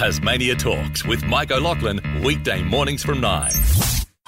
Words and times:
Tasmania 0.00 0.54
Talks 0.54 1.04
with 1.04 1.22
Mike 1.26 1.50
O'Loughlin, 1.50 2.00
weekday 2.24 2.62
mornings 2.62 3.02
from 3.02 3.20
9. 3.20 3.50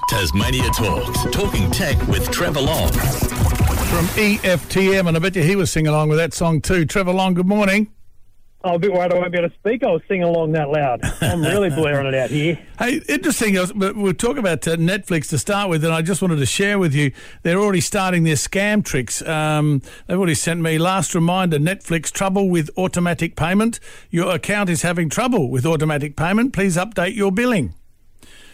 Tasmania 0.06 0.68
Talks, 0.68 1.24
talking 1.30 1.70
tech 1.70 1.96
with 2.08 2.30
Trevor 2.30 2.60
Long. 2.60 2.92
From 2.92 4.04
EFTM, 4.18 5.08
and 5.08 5.16
I 5.16 5.18
bet 5.18 5.34
you 5.34 5.42
he 5.42 5.56
was 5.56 5.72
singing 5.72 5.88
along 5.88 6.10
with 6.10 6.18
that 6.18 6.34
song 6.34 6.60
too. 6.60 6.84
Trevor 6.84 7.14
Long, 7.14 7.32
good 7.32 7.46
morning. 7.46 7.90
I'm 8.64 8.74
a 8.74 8.78
bit 8.78 8.92
worried 8.92 9.12
I 9.12 9.16
won't 9.16 9.32
be 9.32 9.38
able 9.38 9.48
to 9.48 9.54
speak. 9.56 9.82
I 9.82 9.88
was 9.90 10.02
singing 10.08 10.24
along 10.24 10.52
that 10.52 10.68
loud. 10.70 11.00
I'm 11.20 11.42
really 11.42 11.70
blaring 11.74 12.06
it 12.06 12.14
out 12.14 12.30
here. 12.30 12.58
Hey, 12.78 13.00
interesting. 13.08 13.56
But 13.74 13.96
we'll 13.96 14.14
talk 14.14 14.36
about 14.36 14.66
uh, 14.68 14.76
Netflix 14.76 15.28
to 15.30 15.38
start 15.38 15.68
with, 15.68 15.84
and 15.84 15.92
I 15.92 16.02
just 16.02 16.22
wanted 16.22 16.36
to 16.36 16.46
share 16.46 16.78
with 16.78 16.94
you 16.94 17.12
they're 17.42 17.58
already 17.58 17.80
starting 17.80 18.24
their 18.24 18.36
scam 18.36 18.84
tricks. 18.84 19.20
Um, 19.22 19.82
they've 20.06 20.16
already 20.16 20.34
sent 20.34 20.60
me 20.60 20.78
last 20.78 21.14
reminder: 21.14 21.58
Netflix 21.58 22.10
trouble 22.12 22.48
with 22.48 22.70
automatic 22.76 23.36
payment. 23.36 23.80
Your 24.10 24.34
account 24.34 24.70
is 24.70 24.82
having 24.82 25.08
trouble 25.08 25.50
with 25.50 25.66
automatic 25.66 26.16
payment. 26.16 26.52
Please 26.52 26.76
update 26.76 27.16
your 27.16 27.32
billing. 27.32 27.74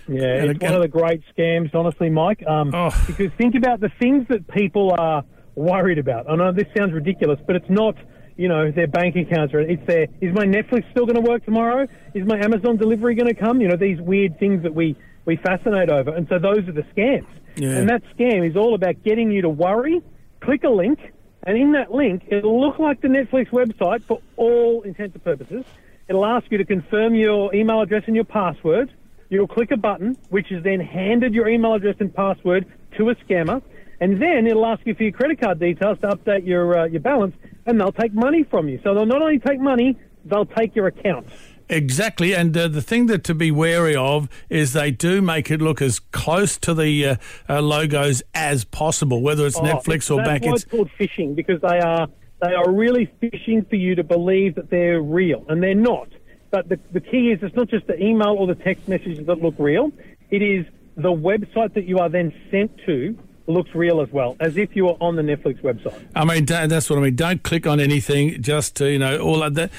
Yeah, 0.09 0.45
it's 0.45 0.61
one 0.61 0.73
of 0.73 0.81
the 0.81 0.89
great 0.89 1.21
scams, 1.37 1.75
honestly, 1.75 2.09
Mike. 2.09 2.43
Um, 2.47 2.75
Oh. 2.75 2.91
Because 3.07 3.31
think 3.37 3.55
about 3.55 3.81
the 3.81 3.91
things 4.01 4.27
that 4.29 4.49
people 4.49 4.95
are 4.99 5.23
worried 5.55 5.99
about. 5.99 6.31
I 6.31 6.35
know 6.37 6.51
this 6.51 6.67
sounds 6.77 6.95
ridiculous, 6.95 7.39
but 7.47 7.57
it's 7.57 7.69
not, 7.69 7.95
you 8.39 8.49
know, 8.49 8.71
their 8.71 8.87
bank 8.87 9.17
accounts. 9.17 9.53
Or 9.53 9.61
it's 9.61 9.85
their, 9.87 10.07
is 10.23 10.33
my 10.35 10.47
Netflix 10.47 10.91
still 10.93 11.05
going 11.05 11.23
to 11.23 11.29
work 11.31 11.45
tomorrow? 11.45 11.87
Is 12.15 12.27
my 12.27 12.39
Amazon 12.39 12.79
delivery 12.79 13.15
going 13.15 13.29
to 13.29 13.39
come? 13.39 13.61
You 13.61 13.69
know, 13.69 13.77
these 13.77 14.01
weird 14.01 14.39
things 14.39 14.63
that 14.63 14.75
we, 14.75 14.97
we 15.27 15.37
fascinate 15.37 15.91
over. 15.91 16.15
And 16.15 16.27
so 16.29 16.39
those 16.39 16.67
are 16.69 16.73
the 16.73 16.87
scams. 16.97 17.27
Yeah. 17.57 17.71
And 17.71 17.89
that 17.91 18.03
scam 18.17 18.49
is 18.49 18.57
all 18.57 18.75
about 18.75 19.03
getting 19.03 19.31
you 19.31 19.43
to 19.43 19.49
worry, 19.49 20.01
click 20.41 20.65
a 20.65 20.71
link, 20.71 21.01
and 21.43 21.59
in 21.59 21.73
that 21.73 21.93
link, 21.93 22.25
it'll 22.29 22.61
look 22.61 22.79
like 22.79 23.01
the 23.01 23.09
Netflix 23.09 23.51
website 23.51 24.05
for 24.05 24.21
all 24.37 24.83
intents 24.83 25.15
and 25.15 25.25
purposes. 25.25 25.65
It'll 26.09 26.25
ask 26.25 26.51
you 26.51 26.59
to 26.59 26.65
confirm 26.65 27.15
your 27.15 27.55
email 27.55 27.81
address 27.81 28.05
and 28.07 28.15
your 28.15 28.25
password. 28.25 28.93
You'll 29.29 29.49
click 29.49 29.71
a 29.71 29.77
button, 29.77 30.17
which 30.31 30.51
is 30.51 30.63
then 30.65 30.81
handed 30.81 31.35
your 31.35 31.49
email 31.49 31.75
address 31.75 31.97
and 32.01 32.15
password 32.15 32.67
to 32.97 33.11
a 33.11 33.15
scammer, 33.17 33.63
and 34.01 34.23
then 34.23 34.47
it'll 34.47 34.65
ask 34.65 34.87
you 34.87 34.95
for 34.95 35.03
your 35.03 35.13
credit 35.13 35.41
card 35.41 35.59
details 35.59 35.99
to 36.01 36.09
update 36.09 36.47
your 36.47 36.79
uh, 36.79 36.85
your 36.87 37.01
balance, 37.01 37.35
and 37.69 37.79
they'll 37.79 37.93
take 37.93 38.15
money 38.15 38.43
from 38.45 38.69
you. 38.69 38.81
So 38.83 38.95
they'll 38.95 39.07
not 39.07 39.21
only 39.23 39.39
take 39.39 39.61
money, 39.61 39.97
they'll 40.25 40.47
take 40.47 40.75
your 40.75 40.87
account. 40.87 41.29
Exactly, 41.69 42.35
and 42.35 42.57
uh, 42.57 42.67
the 42.67 42.81
thing 42.81 43.07
that 43.07 43.23
to 43.25 43.35
be 43.35 43.51
wary 43.51 43.95
of 43.95 44.27
is 44.49 44.73
they 44.73 44.91
do 44.91 45.21
make 45.21 45.51
it 45.51 45.61
look 45.61 45.83
as 45.83 46.01
close 46.01 46.57
to 46.57 46.73
the 46.73 47.07
uh, 47.07 47.17
uh, 47.47 47.61
logos 47.61 48.23
as 48.35 48.65
possible, 48.65 49.21
whether 49.21 49.47
it's 49.47 49.59
Oh, 49.59 49.63
Netflix 49.63 50.11
or 50.11 50.17
that's 50.17 50.29
bank. 50.29 50.45
Why 50.45 50.53
It's 50.53 50.63
it's 50.63 50.71
called 50.71 50.91
phishing 50.99 51.37
because 51.37 51.61
they 51.61 51.79
are 51.79 52.09
they 52.41 52.55
are 52.55 52.73
really 52.73 53.13
phishing 53.21 53.69
for 53.69 53.77
you 53.77 53.95
to 53.97 54.03
believe 54.03 54.55
that 54.55 54.71
they're 54.71 55.03
real, 55.03 55.45
and 55.51 55.63
they're 55.63 55.75
not. 55.75 56.09
But 56.51 56.71
the, 56.71 56.81
the 56.93 57.01
key 57.01 57.33
is 57.33 57.41
it's 57.43 57.55
not 57.55 57.69
just 57.69 57.87
the 57.87 58.03
email 58.03 58.35
or 58.39 58.47
the 58.47 58.55
text 58.55 58.89
messages 58.89 59.27
that 59.27 59.43
look 59.43 59.57
real. 59.59 59.93
It 60.31 60.41
is 60.41 60.65
the 60.97 61.13
website 61.13 61.75
that 61.75 61.85
you 61.85 61.99
are 61.99 62.09
then 62.09 62.33
sent 62.51 62.71
to 62.87 63.19
looks 63.49 63.75
real 63.75 64.01
as 64.01 64.11
well, 64.11 64.37
as 64.41 64.57
if 64.57 64.77
you 64.77 64.87
were 64.87 64.97
on 65.01 65.17
the 65.17 65.23
Netflix 65.23 65.61
website. 65.63 66.01
I 66.15 66.25
mean, 66.25 66.45
that's 66.45 66.91
what 66.91 66.99
I 66.99 67.03
mean. 67.03 67.17
Don't 67.17 67.43
click 67.43 67.67
on 67.67 67.81
anything. 67.81 68.41
Just 68.43 68.77
to, 68.77 68.91
you 68.91 68.99
know, 68.99 69.19
all 69.19 69.43
of 69.43 69.55
that. 69.55 69.71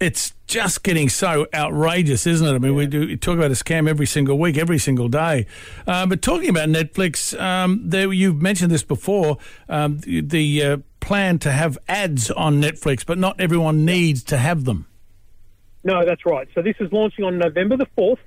It's 0.00 0.32
just 0.46 0.84
getting 0.84 1.08
so 1.08 1.48
outrageous, 1.52 2.24
isn't 2.24 2.46
it? 2.46 2.54
I 2.54 2.58
mean, 2.58 2.76
we 2.76 2.86
do 2.86 3.00
we 3.00 3.16
talk 3.16 3.36
about 3.36 3.50
a 3.50 3.54
scam 3.54 3.88
every 3.88 4.06
single 4.06 4.38
week, 4.38 4.56
every 4.56 4.78
single 4.78 5.08
day. 5.08 5.46
Uh, 5.88 6.06
but 6.06 6.22
talking 6.22 6.48
about 6.48 6.68
Netflix, 6.68 7.38
um, 7.40 7.82
there 7.84 8.12
you've 8.12 8.40
mentioned 8.40 8.70
this 8.70 8.84
before. 8.84 9.38
Um, 9.68 9.98
the 9.98 10.20
the 10.20 10.62
uh, 10.62 10.76
plan 11.00 11.40
to 11.40 11.50
have 11.50 11.78
ads 11.88 12.30
on 12.30 12.62
Netflix, 12.62 13.04
but 13.04 13.18
not 13.18 13.40
everyone 13.40 13.84
needs 13.84 14.22
to 14.24 14.36
have 14.36 14.64
them. 14.64 14.86
No, 15.84 16.04
that's 16.04 16.26
right. 16.26 16.48
So 16.54 16.62
this 16.62 16.76
is 16.80 16.92
launching 16.92 17.24
on 17.24 17.38
November 17.38 17.76
the 17.76 17.86
4th. 17.96 18.18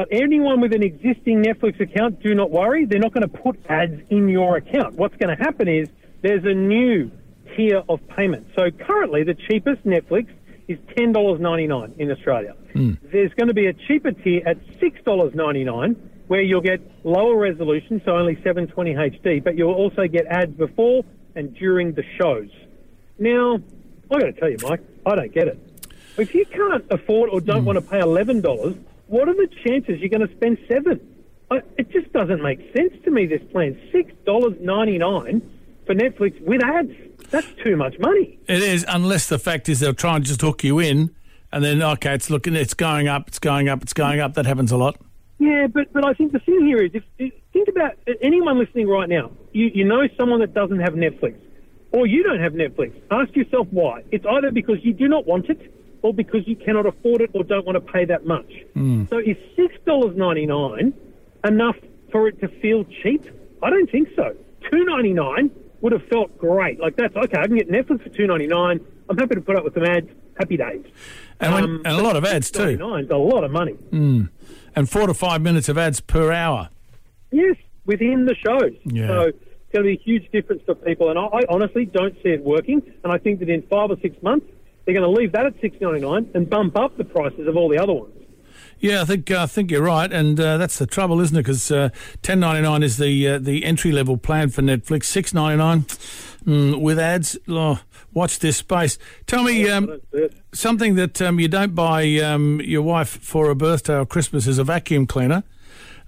But 0.00 0.08
anyone 0.12 0.62
with 0.62 0.72
an 0.72 0.82
existing 0.82 1.44
Netflix 1.44 1.78
account, 1.78 2.22
do 2.22 2.34
not 2.34 2.50
worry. 2.50 2.86
They're 2.86 2.98
not 2.98 3.12
going 3.12 3.28
to 3.28 3.38
put 3.38 3.60
ads 3.68 4.00
in 4.08 4.30
your 4.30 4.56
account. 4.56 4.94
What's 4.94 5.14
going 5.16 5.36
to 5.36 5.44
happen 5.44 5.68
is 5.68 5.90
there's 6.22 6.42
a 6.46 6.54
new 6.54 7.10
tier 7.54 7.82
of 7.86 8.00
payment. 8.08 8.46
So 8.56 8.70
currently, 8.70 9.24
the 9.24 9.34
cheapest 9.34 9.84
Netflix 9.84 10.28
is 10.68 10.78
$10.99 10.96 11.98
in 11.98 12.10
Australia. 12.10 12.56
Hmm. 12.72 12.92
There's 13.12 13.30
going 13.34 13.48
to 13.48 13.52
be 13.52 13.66
a 13.66 13.74
cheaper 13.74 14.12
tier 14.12 14.42
at 14.46 14.56
$6.99 14.78 15.96
where 16.28 16.40
you'll 16.40 16.62
get 16.62 16.80
lower 17.04 17.36
resolution, 17.36 18.00
so 18.02 18.16
only 18.16 18.36
720 18.36 18.94
HD, 18.94 19.44
but 19.44 19.54
you'll 19.54 19.74
also 19.74 20.08
get 20.08 20.24
ads 20.28 20.54
before 20.54 21.04
and 21.36 21.54
during 21.56 21.92
the 21.92 22.04
shows. 22.18 22.48
Now, 23.18 23.60
I 24.10 24.18
got 24.18 24.24
to 24.24 24.32
tell 24.32 24.48
you, 24.48 24.56
Mike, 24.62 24.80
I 25.04 25.14
don't 25.16 25.34
get 25.34 25.46
it. 25.46 25.58
If 26.16 26.34
you 26.34 26.46
can't 26.46 26.86
afford 26.90 27.28
or 27.28 27.42
don't 27.42 27.60
hmm. 27.60 27.66
want 27.66 27.76
to 27.76 27.82
pay 27.82 28.00
eleven 28.00 28.40
dollars, 28.40 28.76
what 29.10 29.28
are 29.28 29.34
the 29.34 29.48
chances 29.64 30.00
you're 30.00 30.08
going 30.08 30.26
to 30.26 30.34
spend 30.36 30.58
seven? 30.68 31.00
I, 31.50 31.60
it 31.76 31.90
just 31.90 32.12
doesn't 32.12 32.42
make 32.42 32.60
sense 32.76 32.92
to 33.04 33.10
me. 33.10 33.26
This 33.26 33.42
plan, 33.52 33.78
six 33.92 34.12
dollars 34.24 34.54
ninety 34.60 34.98
nine 34.98 35.42
for 35.84 35.94
Netflix 35.94 36.40
with 36.42 36.62
ads. 36.64 36.92
That's 37.30 37.48
too 37.62 37.76
much 37.76 37.98
money. 37.98 38.38
It 38.48 38.62
is, 38.62 38.84
unless 38.88 39.26
the 39.28 39.38
fact 39.38 39.68
is 39.68 39.80
they'll 39.80 39.94
try 39.94 40.16
and 40.16 40.24
just 40.24 40.40
hook 40.40 40.64
you 40.64 40.78
in, 40.78 41.14
and 41.52 41.64
then 41.64 41.82
okay, 41.82 42.14
it's 42.14 42.30
looking, 42.30 42.54
it's 42.54 42.74
going 42.74 43.08
up, 43.08 43.28
it's 43.28 43.38
going 43.38 43.68
up, 43.68 43.82
it's 43.82 43.92
going 43.92 44.20
up. 44.20 44.34
That 44.34 44.46
happens 44.46 44.72
a 44.72 44.76
lot. 44.76 44.96
Yeah, 45.38 45.66
but 45.66 45.92
but 45.92 46.04
I 46.06 46.14
think 46.14 46.32
the 46.32 46.38
thing 46.38 46.64
here 46.66 46.82
is, 46.82 46.92
if, 46.94 47.04
if 47.18 47.32
think 47.52 47.68
about 47.68 47.92
uh, 48.06 48.12
anyone 48.22 48.58
listening 48.58 48.88
right 48.88 49.08
now. 49.08 49.30
You 49.52 49.70
you 49.74 49.84
know 49.84 50.02
someone 50.18 50.40
that 50.40 50.54
doesn't 50.54 50.80
have 50.80 50.94
Netflix, 50.94 51.34
or 51.92 52.06
you 52.06 52.22
don't 52.22 52.40
have 52.40 52.52
Netflix. 52.52 52.92
Ask 53.10 53.34
yourself 53.34 53.66
why. 53.70 54.04
It's 54.10 54.24
either 54.26 54.50
because 54.50 54.76
you 54.82 54.92
do 54.92 55.08
not 55.08 55.26
want 55.26 55.50
it, 55.50 55.79
or 56.02 56.12
because 56.14 56.46
you 56.46 56.56
cannot 56.56 56.86
afford 56.86 57.20
it, 57.20 57.30
or 57.34 57.44
don't 57.44 57.66
want 57.66 57.76
to 57.76 57.92
pay 57.92 58.04
that 58.06 58.26
much. 58.26 58.50
So 59.10 59.18
is 59.18 59.36
six 59.56 59.74
dollars 59.86 60.16
ninety 60.16 60.46
nine 60.46 60.92
enough 61.44 61.76
for 62.12 62.28
it 62.28 62.40
to 62.40 62.48
feel 62.60 62.84
cheap? 63.02 63.24
I 63.62 63.70
don't 63.70 63.90
think 63.90 64.08
so. 64.16 64.34
Two 64.70 64.84
ninety 64.84 65.12
nine 65.12 65.50
would 65.80 65.92
have 65.92 66.06
felt 66.08 66.36
great. 66.38 66.80
Like 66.80 66.96
that's 66.96 67.14
okay. 67.16 67.38
I 67.38 67.46
can 67.46 67.56
get 67.56 67.70
Netflix 67.70 68.02
for 68.02 68.08
two 68.10 68.26
ninety 68.26 68.46
nine. 68.46 68.80
I'm 69.08 69.16
happy 69.18 69.34
to 69.34 69.40
put 69.40 69.56
up 69.56 69.64
with 69.64 69.74
some 69.74 69.84
ads. 69.84 70.08
Happy 70.38 70.56
days. 70.56 70.84
And, 71.40 71.52
when, 71.52 71.64
Um, 71.64 71.82
and 71.84 71.94
a 71.98 72.02
lot 72.02 72.16
of 72.16 72.24
ads 72.24 72.50
too, 72.50 72.78
a 72.80 73.16
lot 73.16 73.44
of 73.44 73.50
money. 73.50 73.76
and 73.92 74.88
four 74.88 75.06
to 75.06 75.12
five 75.14 75.42
minutes 75.42 75.68
of 75.68 75.76
ads 75.76 76.00
per 76.00 76.32
hour. 76.32 76.70
Yes, 77.30 77.56
within 77.84 78.24
the 78.24 78.34
shows. 78.36 78.72
Yeah. 78.84 79.08
So 79.08 79.20
it's 79.28 79.38
going 79.72 79.84
to 79.84 79.90
be 79.90 79.92
a 79.94 80.02
huge 80.02 80.30
difference 80.32 80.62
for 80.64 80.74
people, 80.74 81.10
and 81.10 81.18
I, 81.18 81.24
I 81.26 81.40
honestly 81.48 81.84
don't 81.84 82.14
see 82.22 82.30
it 82.30 82.42
working. 82.42 82.80
And 83.04 83.12
I 83.12 83.18
think 83.18 83.40
that 83.40 83.48
in 83.50 83.62
five 83.62 83.90
or 83.90 83.96
six 84.00 84.20
months, 84.22 84.46
they're 84.90 85.00
going 85.00 85.14
to 85.14 85.20
leave 85.20 85.32
that 85.32 85.46
at 85.46 85.54
six 85.60 85.76
ninety 85.80 86.00
nine 86.00 86.28
and 86.34 86.50
bump 86.50 86.76
up 86.76 86.96
the 86.96 87.04
prices 87.04 87.46
of 87.46 87.56
all 87.56 87.68
the 87.68 87.78
other 87.78 87.92
ones. 87.92 88.12
Yeah, 88.80 89.02
I 89.02 89.04
think 89.04 89.30
uh, 89.30 89.42
I 89.42 89.46
think 89.46 89.70
you're 89.70 89.82
right, 89.82 90.10
and 90.12 90.40
uh, 90.40 90.56
that's 90.56 90.78
the 90.78 90.86
trouble, 90.86 91.20
isn't 91.20 91.36
it? 91.36 91.40
Because 91.40 91.70
uh, 91.70 91.90
ten 92.22 92.40
ninety 92.40 92.62
nine 92.62 92.82
is 92.82 92.96
the 92.96 93.28
uh, 93.28 93.38
the 93.38 93.64
entry 93.64 93.92
level 93.92 94.16
plan 94.16 94.48
for 94.48 94.62
Netflix. 94.62 95.04
Six 95.04 95.32
ninety 95.32 95.58
nine 95.58 95.82
mm, 96.44 96.80
with 96.80 96.98
ads. 96.98 97.38
Oh, 97.46 97.80
watch 98.12 98.40
this 98.40 98.56
space. 98.56 98.98
Tell 99.26 99.44
me 99.44 99.68
um, 99.68 99.86
don't 99.86 100.02
see 100.12 100.18
it. 100.18 100.34
something 100.52 100.96
that 100.96 101.22
um, 101.22 101.38
you 101.38 101.46
don't 101.46 101.74
buy 101.74 102.16
um, 102.18 102.60
your 102.64 102.82
wife 102.82 103.22
for 103.22 103.50
a 103.50 103.54
birthday 103.54 103.96
or 103.96 104.06
Christmas 104.06 104.48
is 104.48 104.58
a 104.58 104.64
vacuum 104.64 105.06
cleaner. 105.06 105.44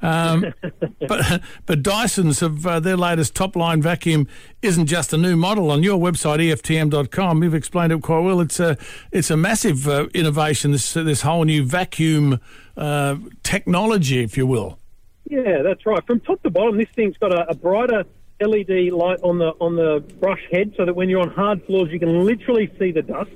Um, 0.03 0.53
but 1.09 1.43
but 1.67 1.83
Dyson's 1.83 2.41
have 2.41 2.67
uh, 2.67 2.81
their 2.81 2.97
latest 2.97 3.35
top 3.35 3.57
line 3.57 3.81
vacuum 3.81 4.27
isn't 4.61 4.87
just 4.87 5.13
a 5.13 5.17
new 5.17 5.37
model 5.37 5.71
on 5.71 5.83
your 5.83 5.99
website 5.99 6.39
EFTM.com. 6.39 7.43
You've 7.43 7.55
explained 7.55 7.93
it 7.93 8.03
quite 8.03 8.21
well. 8.21 8.41
It's 8.41 8.61
a 8.61 8.77
it's 9.13 9.31
a 9.31 9.37
massive 9.37 9.89
uh, 9.89 10.09
innovation. 10.13 10.73
This 10.73 10.93
this 10.93 11.23
whole 11.23 11.45
new 11.45 11.65
vacuum 11.65 12.41
uh, 12.77 13.17
technology, 13.43 14.23
if 14.23 14.37
you 14.37 14.47
will. 14.47 14.79
Yeah, 15.29 15.63
that's 15.63 15.87
right. 15.87 16.05
From 16.07 16.21
top 16.21 16.43
to 16.43 16.51
bottom, 16.51 16.77
this 16.77 16.89
thing's 16.95 17.17
got 17.17 17.33
a, 17.33 17.49
a 17.49 17.55
brighter 17.55 18.05
LED 18.41 18.93
light 18.93 19.21
on 19.23 19.39
the 19.39 19.55
on 19.61 19.77
the 19.77 20.05
brush 20.21 20.43
head, 20.51 20.75
so 20.77 20.85
that 20.85 20.95
when 20.95 21.09
you're 21.09 21.21
on 21.23 21.31
hard 21.31 21.65
floors, 21.65 21.91
you 21.91 21.99
can 21.99 22.25
literally 22.25 22.71
see 22.79 22.91
the 22.91 23.03
dust. 23.03 23.31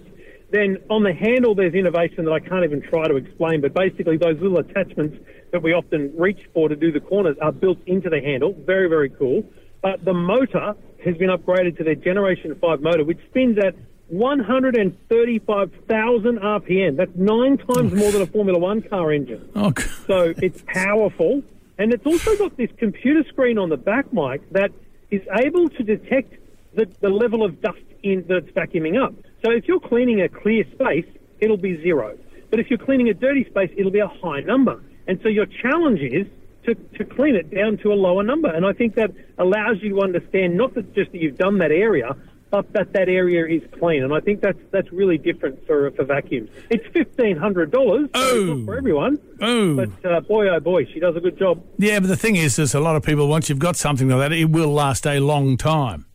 Then 0.50 0.78
on 0.90 1.02
the 1.02 1.12
handle, 1.12 1.54
there's 1.54 1.74
innovation 1.74 2.24
that 2.24 2.32
I 2.32 2.40
can't 2.40 2.64
even 2.64 2.82
try 2.82 3.08
to 3.08 3.16
explain. 3.16 3.60
But 3.60 3.74
basically, 3.74 4.16
those 4.16 4.40
little 4.40 4.58
attachments 4.58 5.18
that 5.52 5.62
we 5.62 5.72
often 5.72 6.12
reach 6.16 6.40
for 6.54 6.68
to 6.68 6.76
do 6.76 6.92
the 6.92 7.00
corners 7.00 7.36
are 7.42 7.52
built 7.52 7.78
into 7.86 8.08
the 8.08 8.20
handle. 8.20 8.54
Very, 8.64 8.88
very 8.88 9.10
cool. 9.10 9.44
But 9.82 10.04
the 10.04 10.14
motor 10.14 10.74
has 11.04 11.16
been 11.16 11.30
upgraded 11.30 11.76
to 11.78 11.84
their 11.84 11.94
Generation 11.94 12.54
5 12.60 12.80
motor, 12.80 13.04
which 13.04 13.18
spins 13.30 13.58
at 13.58 13.74
135,000 14.08 16.38
RPM. 16.38 16.96
That's 16.96 17.14
nine 17.16 17.58
times 17.58 17.92
more 17.92 18.12
than 18.12 18.22
a 18.22 18.26
Formula 18.26 18.58
One 18.58 18.82
car 18.82 19.12
engine. 19.12 19.48
Oh, 19.56 19.72
So 20.06 20.32
it's 20.36 20.62
powerful. 20.66 21.42
And 21.78 21.92
it's 21.92 22.06
also 22.06 22.36
got 22.36 22.56
this 22.56 22.70
computer 22.78 23.22
screen 23.28 23.58
on 23.58 23.68
the 23.68 23.76
back, 23.76 24.12
Mike, 24.12 24.42
that 24.52 24.70
is 25.10 25.22
able 25.44 25.68
to 25.70 25.82
detect 25.82 26.34
the, 26.74 26.86
the 27.00 27.10
level 27.10 27.44
of 27.44 27.60
dust 27.60 27.78
in 28.02 28.24
that's 28.28 28.46
vacuuming 28.50 29.02
up. 29.02 29.14
So 29.44 29.50
if 29.50 29.66
you're 29.68 29.80
cleaning 29.80 30.20
a 30.22 30.28
clear 30.28 30.64
space, 30.72 31.06
it'll 31.40 31.56
be 31.56 31.80
zero. 31.82 32.16
But 32.50 32.60
if 32.60 32.70
you're 32.70 32.78
cleaning 32.78 33.08
a 33.08 33.14
dirty 33.14 33.44
space, 33.44 33.70
it'll 33.76 33.90
be 33.92 33.98
a 34.00 34.08
high 34.08 34.40
number. 34.40 34.82
And 35.06 35.20
so 35.22 35.28
your 35.28 35.46
challenge 35.46 36.00
is 36.00 36.26
to, 36.64 36.74
to 36.74 37.04
clean 37.04 37.36
it 37.36 37.54
down 37.54 37.76
to 37.78 37.92
a 37.92 37.94
lower 37.94 38.22
number. 38.22 38.48
And 38.48 38.64
I 38.66 38.72
think 38.72 38.94
that 38.96 39.10
allows 39.38 39.82
you 39.82 39.90
to 39.90 40.00
understand 40.02 40.56
not 40.56 40.74
that 40.74 40.94
just 40.94 41.12
that 41.12 41.20
you've 41.20 41.36
done 41.38 41.58
that 41.58 41.70
area, 41.70 42.16
but 42.50 42.72
that 42.72 42.92
that 42.92 43.08
area 43.08 43.44
is 43.46 43.62
clean. 43.78 44.02
And 44.04 44.14
I 44.14 44.20
think 44.20 44.40
that's 44.40 44.58
that's 44.70 44.90
really 44.92 45.18
different 45.18 45.64
for 45.66 45.90
for 45.92 46.04
vacuums. 46.04 46.48
It's 46.70 46.86
fifteen 46.92 47.36
hundred 47.36 47.70
dollars 47.72 48.08
Oh. 48.14 48.64
for 48.64 48.76
everyone, 48.76 49.18
Oh, 49.40 49.76
but 49.76 50.10
uh, 50.10 50.20
boy 50.20 50.48
oh 50.48 50.60
boy, 50.60 50.86
she 50.86 50.98
does 51.00 51.14
a 51.16 51.20
good 51.20 51.38
job. 51.38 51.62
yeah, 51.78 51.98
but 52.00 52.06
the 52.08 52.16
thing 52.16 52.36
is, 52.36 52.56
there's 52.56 52.74
a 52.74 52.80
lot 52.80 52.94
of 52.96 53.02
people, 53.02 53.28
once 53.28 53.48
you've 53.48 53.58
got 53.58 53.76
something 53.76 54.08
like 54.08 54.30
that, 54.30 54.32
it 54.32 54.46
will 54.46 54.72
last 54.72 55.06
a 55.06 55.18
long 55.20 55.56
time. 55.56 56.06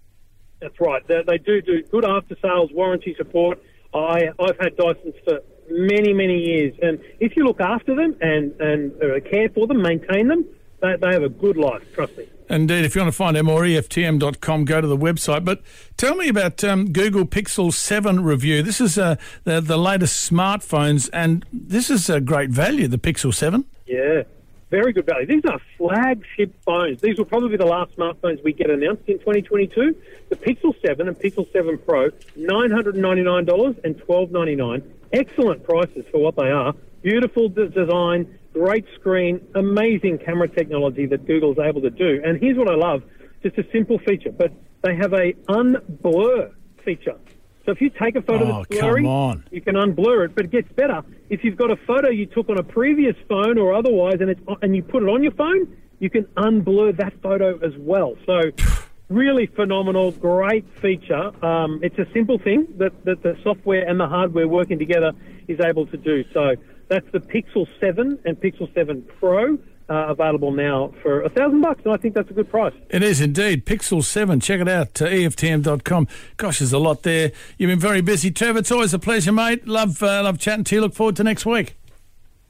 That's 0.62 0.80
right. 0.80 1.06
They, 1.08 1.24
they 1.26 1.38
do 1.40 1.62
do 1.62 1.82
good 1.84 2.06
after 2.06 2.36
sales 2.42 2.72
warranty 2.72 3.16
support. 3.18 3.62
I 3.94 4.30
I've 4.40 4.58
had 4.60 4.78
Dysons 4.78 5.16
for 5.24 5.40
many 5.70 6.14
many 6.14 6.38
years, 6.38 6.76
and 6.82 7.00
if 7.20 7.36
you 7.36 7.44
look 7.44 7.60
after 7.60 7.96
them 7.96 8.16
and 8.22 8.54
and 8.62 8.94
uh, 9.04 9.20
care 9.30 9.50
for 9.50 9.68
them, 9.68 9.82
maintain 9.82 10.28
them, 10.28 10.46
they, 10.82 10.96
they 10.96 11.12
have 11.12 11.24
a 11.24 11.30
good 11.30 11.58
life. 11.58 11.84
Trust 11.94 12.18
me. 12.18 12.28
Indeed, 12.50 12.84
if 12.84 12.96
you 12.96 13.02
want 13.02 13.14
to 13.14 13.18
find 13.18 13.38
out 13.38 13.46
more, 13.46 13.62
EFTM.com, 13.62 14.66
go 14.66 14.82
to 14.82 14.88
the 14.88 14.98
website. 14.98 15.46
But 15.46 15.62
tell 15.96 16.16
me 16.16 16.28
about 16.28 16.62
um, 16.66 16.92
Google 16.92 17.26
Pixel 17.26 17.72
7 17.72 18.26
review. 18.26 18.62
This 18.62 18.82
is 18.82 18.98
uh, 18.98 19.16
the, 19.46 19.62
the 19.62 19.78
latest 19.78 20.30
smartphones, 20.30 21.10
and 21.14 21.46
this 21.54 21.90
is 21.90 22.10
a 22.10 22.20
great 22.20 22.50
value, 22.50 22.90
the 22.90 22.98
Pixel 22.98 23.34
7. 23.34 23.64
Yeah, 23.88 24.24
very 24.72 24.94
good 24.94 25.06
value. 25.06 25.28
These 25.28 25.46
are 25.46 25.60
flagship 25.78 26.56
phones. 26.66 27.02
These 27.02 27.18
will 27.18 27.26
probably 27.26 27.50
be 27.50 27.58
the 27.58 27.66
last 27.66 27.96
smartphones 27.98 28.42
we 28.42 28.54
get 28.54 28.70
announced 28.70 29.04
in 29.08 29.20
2022. 29.20 29.96
The 30.30 30.36
Pixel 30.38 30.74
7 30.84 31.08
and 31.10 31.20
Pixel 31.20 31.52
7 31.52 31.78
Pro, 31.78 32.10
$999 32.38 33.84
and 33.84 34.02
1299. 34.02 34.94
Excellent 35.12 35.64
prices 35.66 36.06
for 36.10 36.20
what 36.20 36.38
they 36.38 36.50
are. 36.50 36.74
Beautiful 37.02 37.50
design, 37.50 38.40
great 38.54 38.86
screen, 38.96 39.46
amazing 39.56 40.20
camera 40.20 40.48
technology 40.48 41.06
that 41.06 41.28
Google's 41.28 41.60
able 41.60 41.82
to 41.82 41.90
do. 41.90 42.22
And 42.24 42.40
here's 42.40 42.58
what 42.58 42.70
I 42.70 42.76
love, 42.76 43.04
just 43.44 43.58
a 43.58 43.66
simple 43.74 44.00
feature, 44.00 44.32
but 44.32 44.54
they 44.84 44.96
have 44.96 45.12
a 45.12 45.34
unblur 45.50 46.54
feature. 46.86 47.18
So 47.66 47.72
if 47.72 47.82
you 47.82 47.90
take 47.90 48.16
a 48.16 48.22
photo 48.22 48.46
Oh, 48.46 48.66
that's 48.70 48.82
blurry, 48.82 49.04
you 49.52 49.62
can 49.62 49.76
unblur 49.76 50.26
it, 50.26 50.36
but 50.36 50.46
it 50.46 50.52
gets 50.52 50.72
better. 50.74 51.04
If 51.30 51.44
you've 51.44 51.58
got 51.58 51.70
a 51.70 51.76
photo 51.76 52.10
you 52.10 52.26
took 52.26 52.50
on 52.50 52.58
a 52.58 52.64
previous 52.64 53.16
phone 53.30 53.58
or 53.60 53.74
otherwise, 53.74 54.18
and 54.20 54.30
it's 54.30 54.42
and 54.62 54.76
you 54.76 54.82
put 54.84 55.04
it 55.04 55.10
on 55.10 55.22
your 55.22 55.34
phone, 55.34 55.78
you 56.00 56.10
can 56.10 56.24
unblur 56.38 56.98
that 56.98 57.14
photo 57.22 57.58
as 57.60 57.74
well. 57.78 58.16
So, 58.26 58.52
really 59.10 59.46
phenomenal, 59.46 60.12
great 60.12 60.66
feature. 60.82 61.32
Um, 61.46 61.80
it's 61.84 62.00
a 62.00 62.12
simple 62.14 62.40
thing 62.40 62.68
that, 62.78 62.94
that 63.06 63.22
the 63.22 63.38
software 63.44 63.88
and 63.88 64.00
the 64.00 64.08
hardware 64.08 64.48
working 64.48 64.80
together 64.80 65.12
is 65.48 65.60
able 65.60 65.86
to 65.88 65.98
do. 65.98 66.24
So 66.34 66.56
that's 66.92 67.10
the 67.14 67.20
Pixel 67.20 67.68
7 67.80 68.20
and 68.26 68.40
Pixel 68.40 68.72
7 68.76 69.08
Pro. 69.20 69.58
Uh, 69.90 70.06
available 70.10 70.52
now 70.52 70.94
for 71.02 71.22
a 71.24 71.30
thousand 71.30 71.60
bucks, 71.60 71.82
and 71.84 71.94
I 71.94 71.98
think 71.98 72.14
that's 72.14 72.30
a 72.30 72.34
good 72.34 72.50
price. 72.50 72.74
It 72.90 73.04
is 73.04 73.20
indeed. 73.20 73.66
Pixel 73.66 74.02
7. 74.02 74.40
Check 74.40 74.62
it 74.62 74.70
out, 74.70 75.02
uh, 75.02 75.08
EFTM.com. 75.08 76.08
Gosh, 76.38 76.60
there's 76.60 76.72
a 76.72 76.78
lot 76.80 77.04
there. 77.04 77.34
You've 77.58 77.68
been 77.70 77.80
very 77.80 78.00
busy, 78.00 78.32
Trevor. 78.32 78.60
It's 78.60 78.72
always 78.72 78.94
a 78.94 79.00
pleasure, 79.00 79.34
mate. 79.34 79.68
Love, 79.68 80.02
uh, 80.02 80.24
love 80.24 80.40
chatting 80.40 80.64
to 80.66 80.76
you. 80.76 80.82
Look 80.82 80.94
forward 80.94 81.18
to 81.18 81.26
next 81.26 81.46
week. 81.46 81.76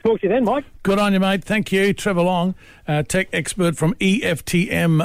Talk 0.03 0.21
to 0.21 0.27
you 0.27 0.33
then, 0.33 0.43
Mike. 0.43 0.65
Good 0.83 0.99
on 0.99 1.13
you, 1.13 1.19
mate. 1.19 1.43
Thank 1.43 1.71
you. 1.71 1.93
Trevor 1.93 2.21
Long, 2.21 2.53
uh, 2.88 3.01
tech 3.03 3.29
expert 3.33 3.75
from 3.75 3.95
EFTM.com. 3.95 5.03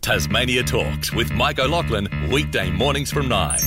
Tasmania 0.00 0.64
Talks 0.64 1.12
with 1.12 1.30
Mike 1.32 1.60
O'Loughlin, 1.60 2.08
weekday 2.32 2.68
mornings 2.70 3.12
from 3.12 3.28
9. 3.28 3.60